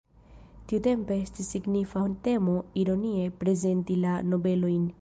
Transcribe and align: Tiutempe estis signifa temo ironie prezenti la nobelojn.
Tiutempe 0.69 1.17
estis 1.25 1.49
signifa 1.55 2.03
temo 2.29 2.57
ironie 2.85 3.29
prezenti 3.43 4.03
la 4.07 4.19
nobelojn. 4.35 4.89